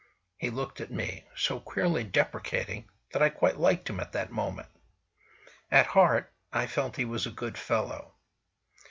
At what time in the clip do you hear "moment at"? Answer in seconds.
4.31-5.85